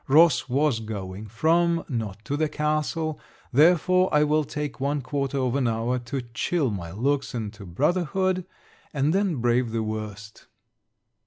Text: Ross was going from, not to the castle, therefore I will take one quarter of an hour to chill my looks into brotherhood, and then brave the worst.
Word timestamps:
Ross 0.07 0.49
was 0.49 0.79
going 0.79 1.27
from, 1.27 1.85
not 1.87 2.25
to 2.25 2.35
the 2.35 2.49
castle, 2.49 3.19
therefore 3.53 4.09
I 4.11 4.23
will 4.23 4.43
take 4.43 4.79
one 4.79 5.03
quarter 5.03 5.37
of 5.37 5.53
an 5.55 5.67
hour 5.67 5.99
to 5.99 6.23
chill 6.33 6.71
my 6.71 6.89
looks 6.91 7.35
into 7.35 7.67
brotherhood, 7.67 8.47
and 8.95 9.13
then 9.13 9.35
brave 9.35 9.69
the 9.71 9.83
worst. 9.83 10.47